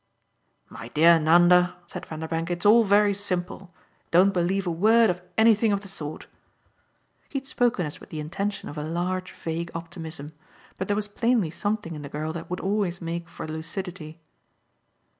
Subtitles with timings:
[0.67, 3.71] "My dear Nanda," said Vanderbank, "it's all very simple.
[4.09, 6.25] Don't believe a word of anything of the sort."
[7.29, 10.33] He had spoken as with the intention of a large vague optimism;
[10.79, 14.19] but there was plainly something in the girl that would always make for lucidity.